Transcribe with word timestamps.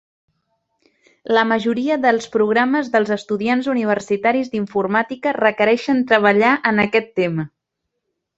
La 1.37 1.43
majoria 1.49 1.97
dels 2.05 2.25
programes 2.35 2.89
dels 2.95 3.11
estudiants 3.17 3.69
universitaris 3.75 4.49
d'informàtica 4.55 5.35
requereixen 5.39 6.03
treballar 6.15 6.57
en 6.73 6.85
aquest 6.87 7.15
tema. 7.23 7.47